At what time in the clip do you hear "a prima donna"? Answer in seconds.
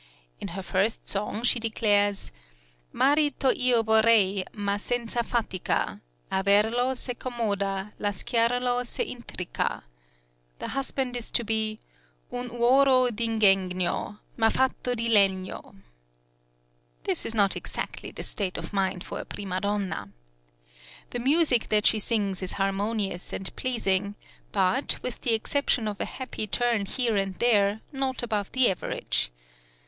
19.19-20.09